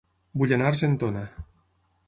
Vull 0.41 0.53
anar 0.57 0.65
a 0.69 0.71
Argentona 0.75 1.23